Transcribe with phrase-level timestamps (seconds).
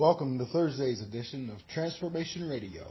[0.00, 2.84] Welcome to Thursday's edition of Transformation Radio.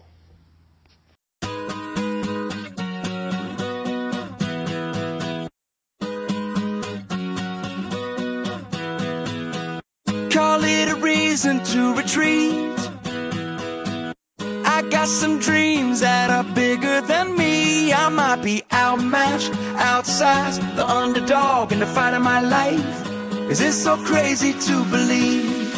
[10.30, 12.78] Call it a reason to retreat.
[14.38, 17.92] I got some dreams that are bigger than me.
[17.92, 23.50] I might be outmatched, outsized, the underdog in the fight of my life.
[23.50, 25.69] Is it so crazy to believe?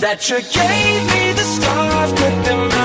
[0.00, 2.77] That you gave me the stars, put them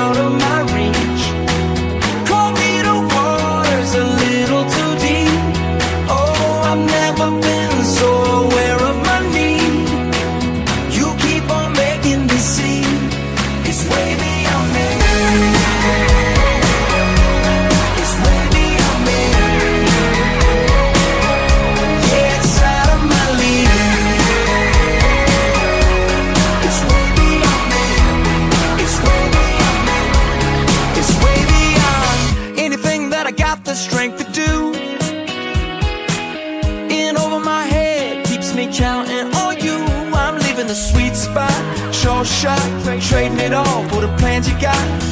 [42.26, 45.04] sure shot, trading it all for the plans you got.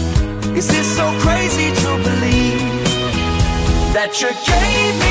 [0.55, 2.83] Is this so crazy to believe
[3.93, 5.10] that you gave me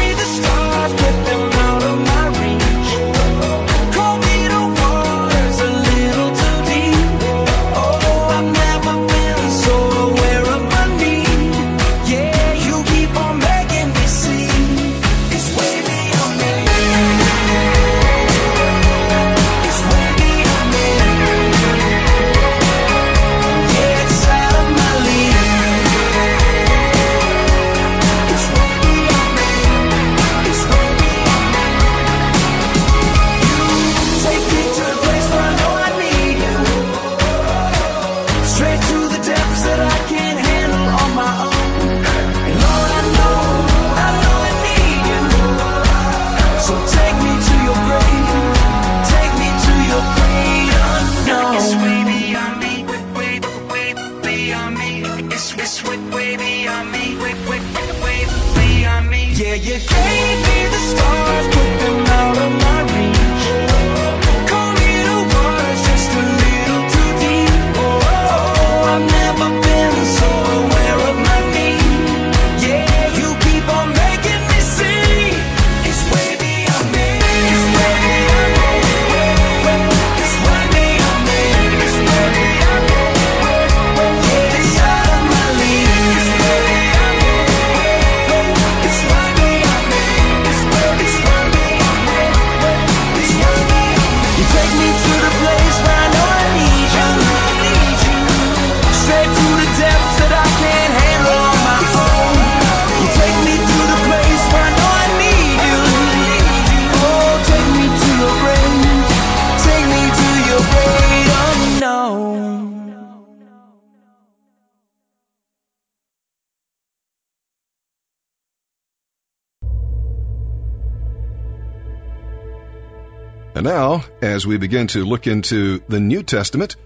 [123.61, 126.77] And now, as we begin to look into the New Testament,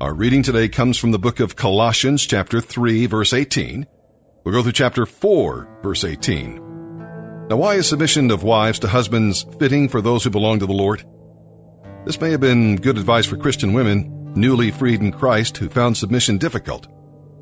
[0.00, 3.86] our reading today comes from the book of Colossians, chapter 3, verse 18.
[4.42, 7.46] We'll go through chapter 4, verse 18.
[7.48, 10.72] Now, why is submission of wives to husbands fitting for those who belong to the
[10.72, 11.04] Lord?
[12.04, 15.96] This may have been good advice for Christian women, newly freed in Christ, who found
[15.96, 16.88] submission difficult.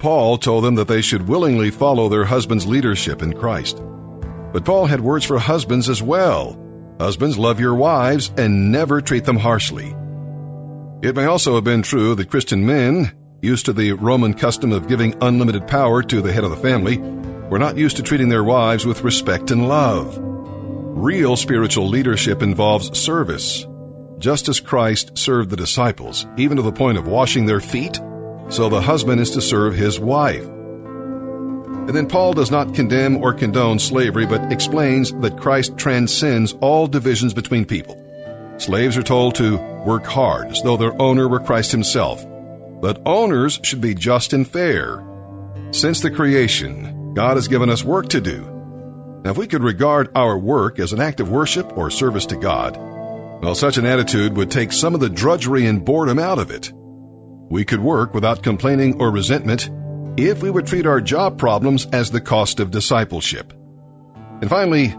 [0.00, 3.82] Paul told them that they should willingly follow their husband's leadership in Christ.
[4.52, 6.58] But Paul had words for husbands as well.
[7.02, 9.92] Husbands, love your wives and never treat them harshly.
[11.02, 13.10] It may also have been true that Christian men,
[13.42, 16.98] used to the Roman custom of giving unlimited power to the head of the family,
[16.98, 20.16] were not used to treating their wives with respect and love.
[20.16, 23.66] Real spiritual leadership involves service.
[24.20, 27.98] Just as Christ served the disciples, even to the point of washing their feet,
[28.48, 30.46] so the husband is to serve his wife.
[31.82, 36.86] And then Paul does not condemn or condone slavery, but explains that Christ transcends all
[36.86, 38.00] divisions between people.
[38.58, 42.24] Slaves are told to work hard as though their owner were Christ himself.
[42.80, 45.04] But owners should be just and fair.
[45.72, 48.40] Since the creation, God has given us work to do.
[49.24, 52.36] Now, if we could regard our work as an act of worship or service to
[52.36, 52.76] God,
[53.42, 56.72] well, such an attitude would take some of the drudgery and boredom out of it.
[56.72, 59.68] We could work without complaining or resentment
[60.16, 63.52] if we would treat our job problems as the cost of discipleship.
[64.14, 64.94] And finally,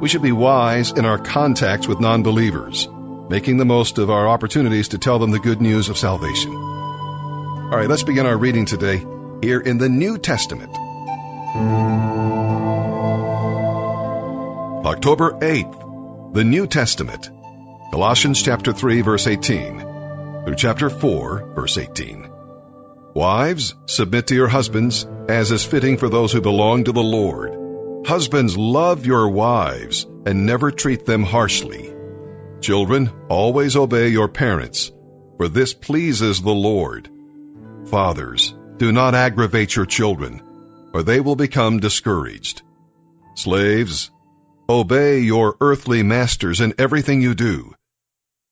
[0.00, 2.88] we should be wise in our contacts with non believers,
[3.28, 6.54] making the most of our opportunities to tell them the good news of salvation.
[6.54, 9.04] All right, let's begin our reading today
[9.42, 10.74] here in the New Testament.
[14.86, 17.30] October 8th, the New Testament.
[17.92, 19.80] Colossians chapter 3 verse 18
[20.44, 22.29] through chapter 4 verse 18.
[23.14, 28.06] Wives, submit to your husbands as is fitting for those who belong to the Lord.
[28.06, 31.92] Husbands, love your wives and never treat them harshly.
[32.60, 34.92] Children, always obey your parents,
[35.36, 37.10] for this pleases the Lord.
[37.86, 40.40] Fathers, do not aggravate your children,
[40.94, 42.62] or they will become discouraged.
[43.34, 44.10] Slaves,
[44.68, 47.74] obey your earthly masters in everything you do.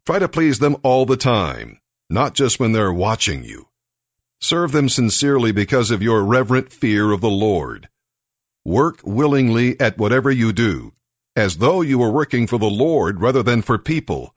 [0.04, 1.78] Try to please them all the time,
[2.10, 3.67] not just when they're watching you.
[4.40, 7.88] Serve them sincerely because of your reverent fear of the Lord.
[8.64, 10.92] Work willingly at whatever you do,
[11.34, 14.34] as though you were working for the Lord rather than for people.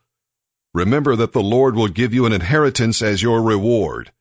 [0.73, 4.11] Remember that the Lord will give you an inheritance as your reward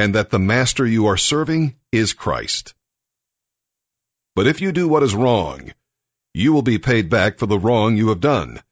[0.00, 2.72] and that the master you are serving is Christ.
[4.34, 5.74] But if you do what is wrong,
[6.32, 8.62] you will be paid back for the wrong you have done,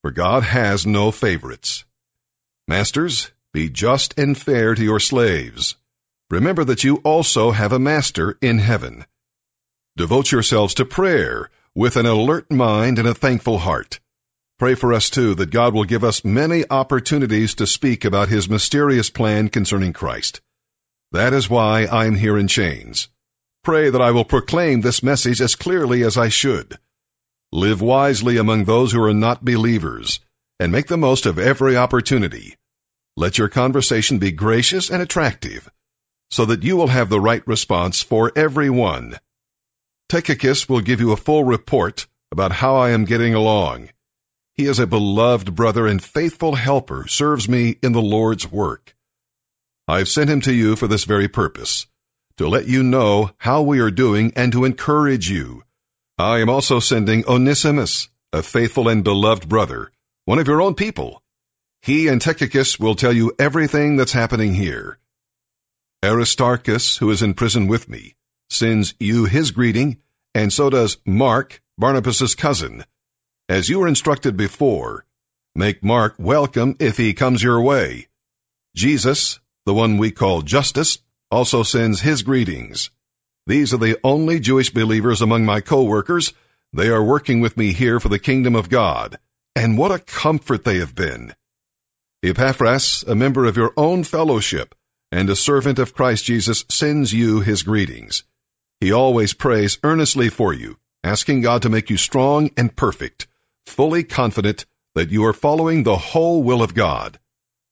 [0.00, 1.84] for God has no favorites.
[2.68, 5.76] Masters, be just and fair to your slaves.
[6.32, 9.04] Remember that you also have a master in heaven.
[9.98, 14.00] Devote yourselves to prayer with an alert mind and a thankful heart.
[14.58, 18.48] Pray for us too that God will give us many opportunities to speak about his
[18.48, 20.40] mysterious plan concerning Christ.
[21.10, 23.08] That is why I'm here in chains.
[23.62, 26.78] Pray that I will proclaim this message as clearly as I should.
[27.52, 30.18] Live wisely among those who are not believers,
[30.58, 32.56] and make the most of every opportunity.
[33.18, 35.68] Let your conversation be gracious and attractive,
[36.32, 39.18] so that you will have the right response for everyone.
[40.08, 43.90] Tychicus will give you a full report about how I am getting along.
[44.54, 48.96] He is a beloved brother and faithful helper, serves me in the Lord's work.
[49.86, 51.86] I've sent him to you for this very purpose,
[52.38, 55.62] to let you know how we are doing and to encourage you.
[56.16, 59.92] I am also sending Onesimus, a faithful and beloved brother,
[60.24, 61.22] one of your own people.
[61.82, 64.98] He and Tychicus will tell you everything that's happening here.
[66.04, 68.16] Aristarchus, who is in prison with me,
[68.50, 69.98] sends you his greeting,
[70.34, 72.84] and so does Mark, Barnabas's cousin.
[73.48, 75.06] As you were instructed before,
[75.54, 78.08] make Mark welcome if he comes your way.
[78.74, 80.98] Jesus, the one we call Justus,
[81.30, 82.90] also sends his greetings.
[83.46, 86.32] These are the only Jewish believers among my co-workers.
[86.72, 89.20] They are working with me here for the kingdom of God.
[89.54, 91.32] And what a comfort they have been.
[92.24, 94.74] Epaphras, a member of your own fellowship
[95.12, 98.24] and a servant of Christ Jesus, sends you his greetings.
[98.80, 103.28] He always prays earnestly for you, asking God to make you strong and perfect,
[103.66, 104.64] fully confident
[104.94, 107.20] that you are following the whole will of God.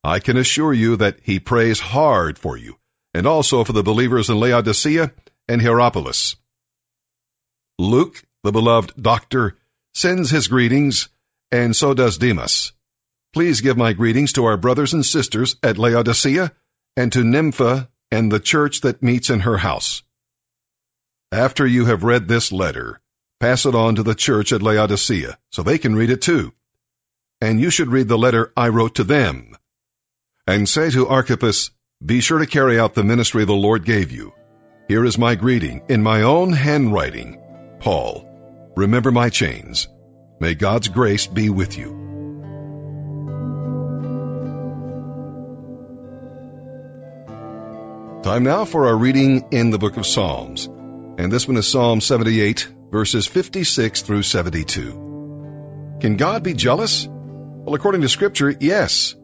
[0.05, 2.77] I can assure you that he prays hard for you,
[3.15, 5.11] and also for the believers in Laodicea
[5.49, 6.37] and Hierapolis.
[7.79, 9.57] Luke, the beloved doctor,
[9.95, 11.09] sends his greetings,
[11.51, 12.73] and so does Demas.
[13.33, 16.53] Please give my greetings to our brothers and sisters at Laodicea
[16.97, 20.03] and to Nympha and the church that meets in her house.
[21.33, 23.01] After you have read this letter,
[23.39, 26.53] pass it on to the church at Laodicea so they can read it too.
[27.41, 29.57] And you should read the letter I wrote to them
[30.47, 31.71] and say to Archippus,
[32.05, 34.33] Be sure to carry out the ministry the Lord gave you.
[34.89, 37.41] Here is my greeting in my own handwriting.
[37.79, 38.27] Paul,
[38.77, 39.87] remember my chains.
[40.41, 42.10] May God's grace be with you.
[48.23, 50.67] Time now for our reading in the book of Psalms.
[50.67, 55.97] And this one is Psalm 78, verses 56 through 72.
[56.01, 57.09] Can God be jealous?
[57.09, 59.15] Well, according to Scripture, yes.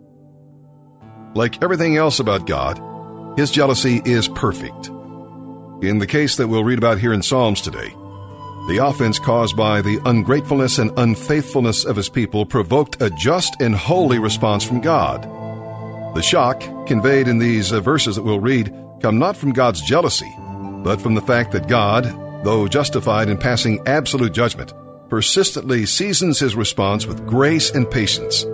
[1.34, 4.86] Like everything else about God, his jealousy is perfect.
[4.86, 7.90] In the case that we'll read about here in Psalms today,
[8.68, 13.74] the offense caused by the ungratefulness and unfaithfulness of his people provoked a just and
[13.74, 15.24] holy response from God.
[16.16, 20.32] The shock conveyed in these uh, verses that we'll read come not from God's jealousy,
[20.82, 24.72] but from the fact that God, though justified in passing absolute judgment,
[25.08, 28.44] persistently seasons his response with grace and patience.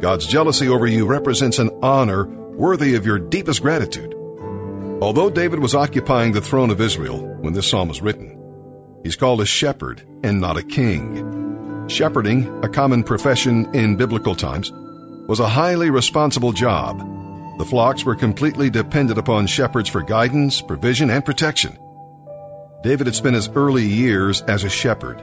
[0.00, 4.14] God's jealousy over you represents an honor worthy of your deepest gratitude.
[5.02, 9.40] Although David was occupying the throne of Israel when this psalm was written, he's called
[9.40, 11.86] a shepherd and not a king.
[11.88, 17.19] Shepherding, a common profession in biblical times, was a highly responsible job.
[17.60, 21.76] The flocks were completely dependent upon shepherds for guidance, provision, and protection.
[22.82, 25.22] David had spent his early years as a shepherd.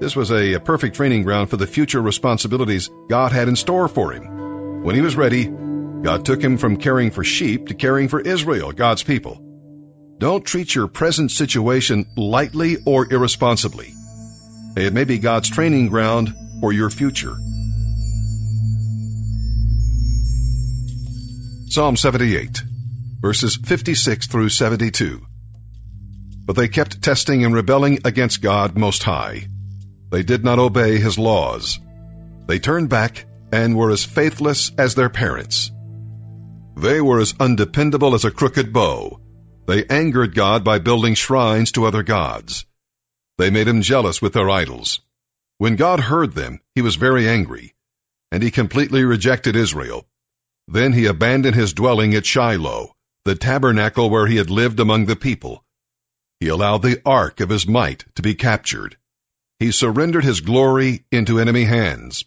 [0.00, 4.12] This was a, perfect training ground for the future responsibilities God had in store for
[4.12, 4.82] him.
[4.82, 8.72] When he was ready, God took him from caring for sheep to caring for Israel,
[8.72, 9.38] God's people.
[10.16, 13.92] Don't treat your present situation lightly or irresponsibly.
[14.74, 17.36] It may be God's training ground for your future.
[21.70, 22.62] Psalm 78,
[23.20, 25.20] verses 56 through 72.
[26.46, 29.48] But they kept testing and rebelling against God Most High.
[30.10, 31.78] They did not obey His laws.
[32.46, 35.70] They turned back and were as faithless as their parents.
[36.74, 39.20] They were as undependable as a crooked bow.
[39.66, 42.64] They angered God by building shrines to other gods.
[43.36, 45.00] They made him jealous with their idols.
[45.58, 47.74] When God heard them, he was very angry,
[48.32, 50.06] and he completely rejected Israel.
[50.70, 52.94] Then he abandoned his dwelling at Shiloh,
[53.24, 55.64] the tabernacle where he had lived among the people.
[56.40, 58.98] He allowed the ark of his might to be captured.
[59.58, 62.26] He surrendered his glory into enemy hands.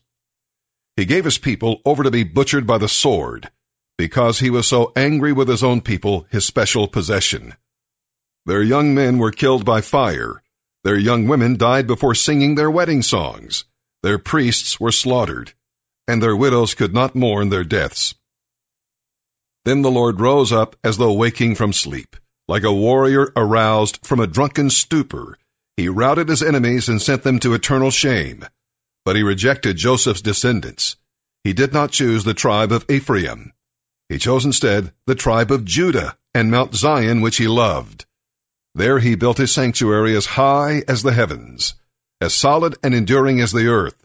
[0.96, 3.52] He gave his people over to be butchered by the sword,
[3.96, 7.54] because he was so angry with his own people, his special possession.
[8.48, 10.42] Their young men were killed by fire.
[10.84, 13.66] Their young women died before singing their wedding songs.
[14.02, 15.54] Their priests were slaughtered,
[16.08, 18.16] and their widows could not mourn their deaths.
[19.64, 22.16] Then the Lord rose up as though waking from sleep.
[22.48, 25.38] Like a warrior aroused from a drunken stupor,
[25.78, 28.46] he routed his enemies and sent them to eternal shame.
[29.06, 30.96] But he rejected Joseph's descendants.
[31.44, 33.54] He did not choose the tribe of Ephraim.
[34.10, 38.06] He chose instead the tribe of Judah and Mount Zion, which he loved.
[38.76, 41.76] There he built his sanctuary as high as the heavens,
[42.20, 43.96] as solid and enduring as the earth.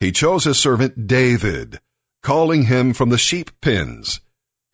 [0.00, 1.80] He chose his servant David,
[2.22, 4.20] calling him from the sheep pens.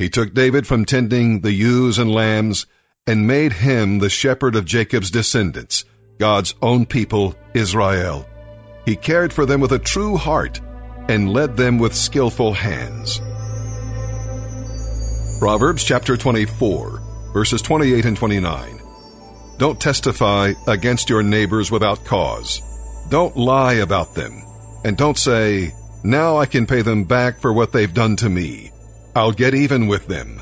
[0.02, 2.66] He took David from tending the ewes and lambs
[3.06, 5.85] and made him the shepherd of Jacob's descendants,
[6.18, 8.26] God's own people, Israel.
[8.85, 10.61] He cared for them with a true heart
[11.09, 13.21] and led them with skillful hands.
[15.38, 18.80] Proverbs chapter 24, verses 28 and 29.
[19.59, 22.61] Don't testify against your neighbors without cause.
[23.09, 24.42] Don't lie about them.
[24.85, 28.72] And don't say, now I can pay them back for what they've done to me.
[29.14, 30.40] I'll get even with them.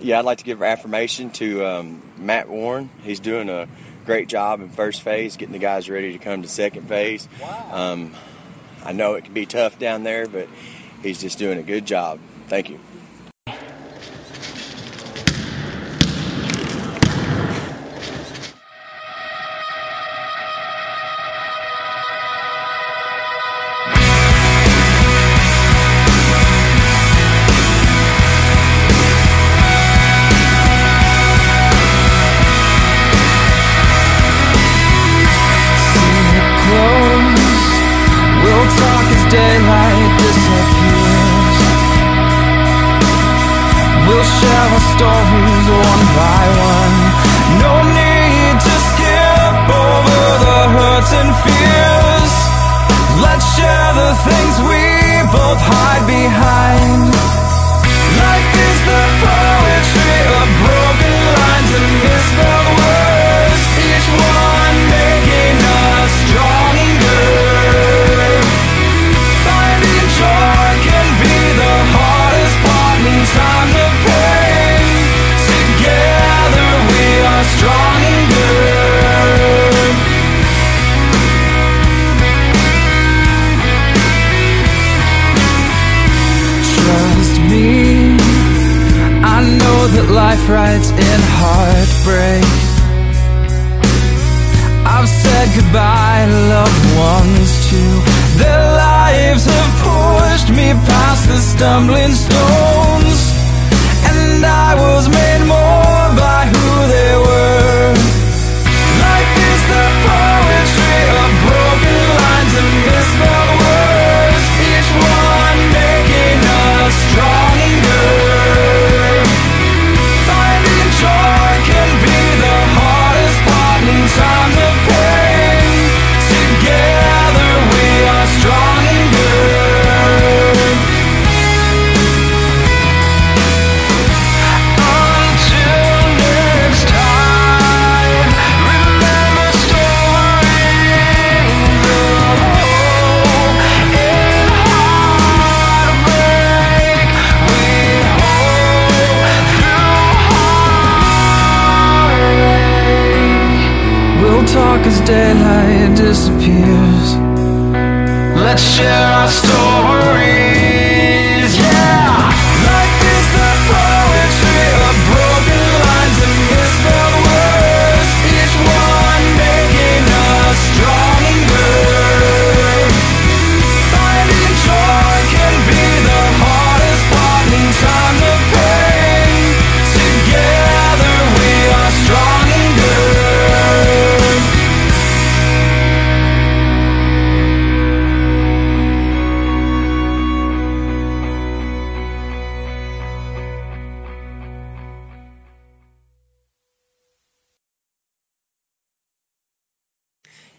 [0.00, 2.90] Yeah, I'd like to give affirmation to um, Matt Warren.
[3.02, 3.66] He's doing a
[4.04, 7.28] great job in first phase, getting the guys ready to come to second phase.
[7.70, 8.12] Um,
[8.84, 10.48] I know it can be tough down there, but
[11.02, 12.20] he's just doing a good job.
[12.48, 12.78] Thank you.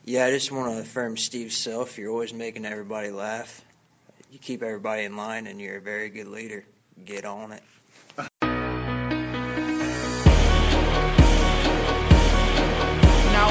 [0.09, 1.97] Yeah, I just want to affirm Steve's self.
[1.97, 3.61] You're always making everybody laugh.
[4.31, 6.63] You keep everybody in line, and you're a very good leader.
[7.03, 7.61] Get on it.
[8.15, 8.31] Now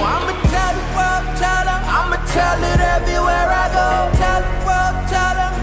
[0.01, 4.17] I'ma tell the world, tell 'em, I'ma tell it everywhere I go.
[4.17, 5.57] Tell the world, tell 'em,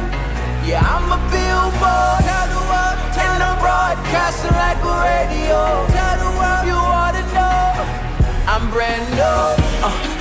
[0.70, 2.22] yeah, I'm a billboard.
[2.22, 5.58] Tell the world, tell and I'm broadcasting like a radio.
[5.90, 7.82] Tell the world you ought to know,
[8.46, 9.63] I'm brand new.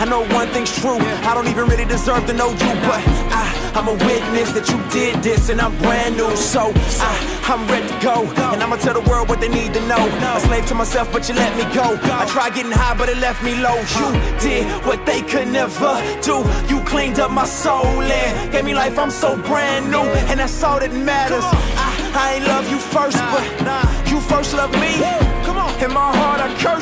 [0.03, 0.99] I know one thing's true.
[0.99, 4.79] I don't even really deserve to know you, but I, I'm a witness that you
[4.91, 6.35] did this, and I'm brand new.
[6.35, 7.13] So I,
[7.47, 10.03] I'm ready to go, and I'ma tell the world what they need to know.
[10.35, 11.97] A slave to myself, but you let me go.
[12.03, 13.79] I tried getting high, but it left me low.
[13.79, 14.09] You
[14.41, 16.43] did what they could never do.
[16.67, 18.99] You cleaned up my soul and gave me life.
[18.99, 21.45] I'm so brand new, and that's all that matters.
[21.47, 24.99] I, I ain't love you first, but you first loved me.
[25.47, 25.71] Come on.
[25.83, 26.82] In my heart, I cursed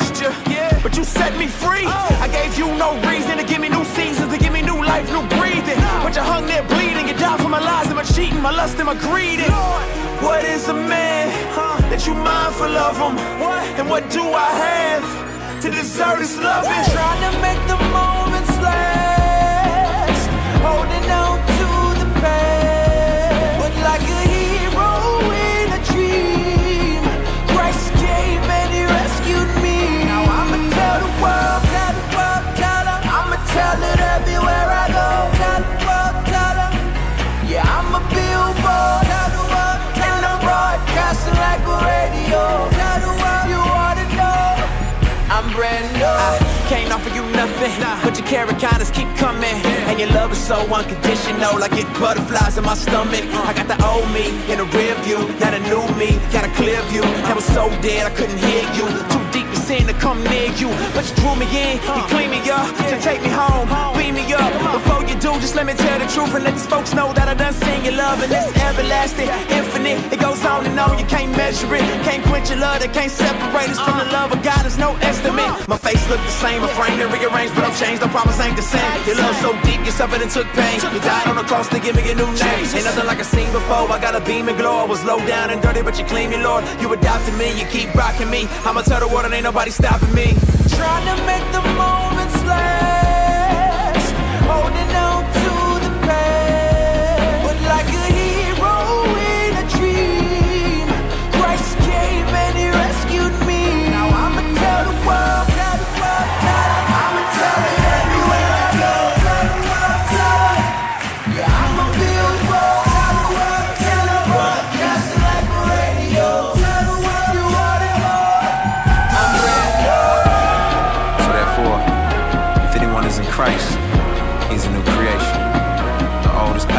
[0.83, 1.85] but you set me free.
[1.85, 5.07] I gave you no reason to give me new seasons, to give me new life,
[5.11, 5.79] new breathing.
[6.03, 8.77] But you hung there bleeding, you died for my lies and my cheating, my lust
[8.77, 9.39] and my greed.
[9.39, 9.53] And
[10.23, 11.29] What is a man
[11.89, 13.17] that you mindful of him?
[13.79, 16.71] And what do I have to deserve this loving?
[16.93, 20.29] Trying to make the moments last,
[20.65, 21.50] holding on
[47.61, 49.43] But your kindness keep coming.
[49.85, 51.61] And your love is so unconditional.
[51.61, 53.21] I get butterflies in my stomach.
[53.21, 55.19] I got the old me in the rear view.
[55.37, 57.01] Now the new me got a clear view.
[57.01, 58.87] That was so dead I couldn't hear you.
[59.13, 60.69] Too deep sin to come near you.
[60.93, 62.67] But you drew me in, you clean me up.
[62.89, 64.51] to take me home, beam me up.
[64.73, 67.27] Before you do, just let me tell the truth and let these folks know that
[67.27, 68.21] I done seen your love.
[68.23, 70.13] And it's everlasting, infinite.
[70.13, 71.85] It goes on and on, you can't measure it.
[72.03, 74.61] Can't quench your love, that can't separate us from the love of God.
[74.65, 75.51] There's no estimate.
[75.67, 78.03] My face look the same, my frame and rearranged, but I'm changed.
[78.03, 79.05] I promise I ain't the same.
[79.07, 80.81] Your love so deep, you suffered and took pain.
[80.81, 82.65] You died on the cross to give me a new name.
[82.75, 83.87] Ain't nothing like I seen before.
[83.91, 84.83] I got a beam and glow.
[84.83, 86.65] I was low down and dirty, but you clean me, Lord.
[86.81, 88.47] You adopted me, you keep rocking me.
[88.65, 90.33] I'ma tell the world and ain't nobody stopping me.
[90.69, 92.00] Trying to make the moments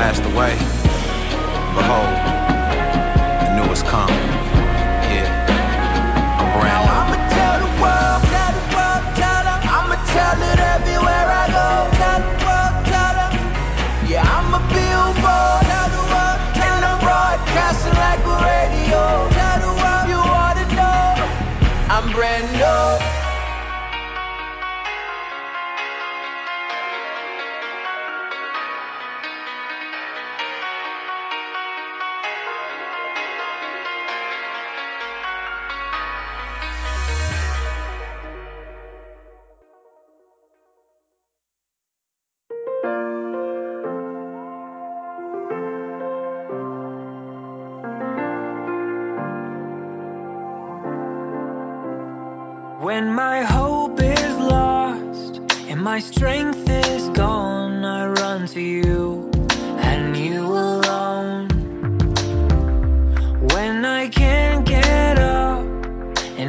[0.02, 0.56] passed away.
[1.76, 2.08] Behold,
[3.46, 4.31] the new has come.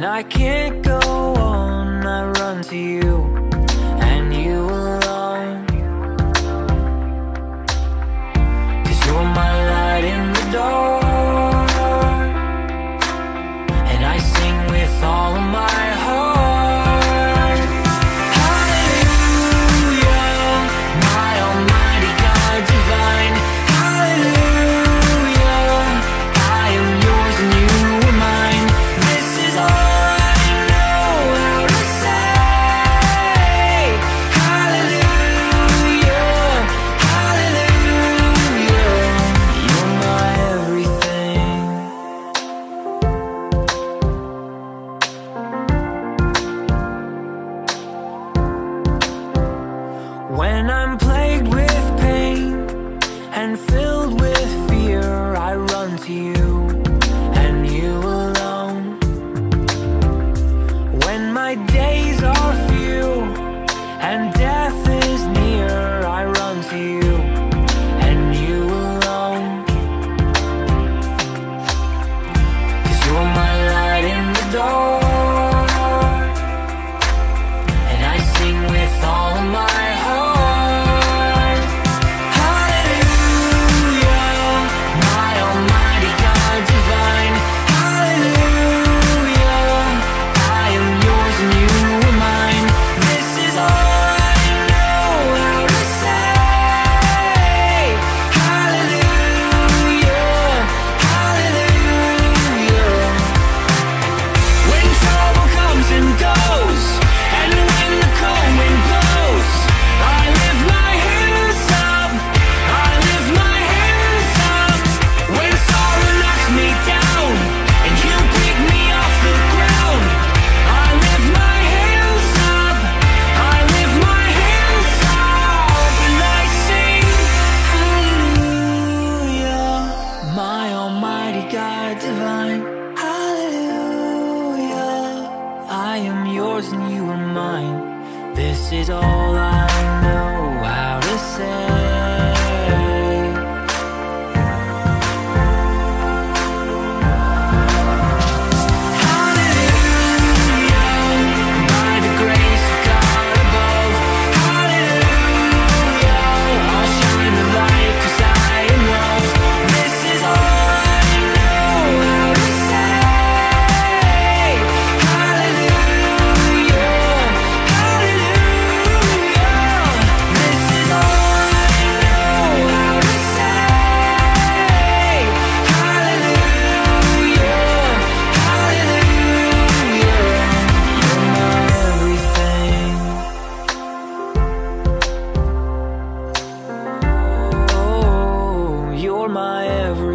[0.04, 3.33] I can't go on, I run to you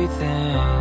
[0.10, 0.79] everything.